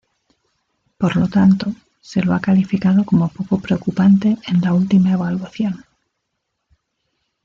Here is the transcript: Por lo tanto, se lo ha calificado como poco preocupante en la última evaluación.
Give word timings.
Por 0.97 1.15
lo 1.15 1.27
tanto, 1.27 1.71
se 2.01 2.23
lo 2.23 2.33
ha 2.33 2.39
calificado 2.39 3.05
como 3.05 3.29
poco 3.29 3.59
preocupante 3.59 4.35
en 4.47 4.59
la 4.61 4.73
última 4.73 5.11
evaluación. 5.11 5.85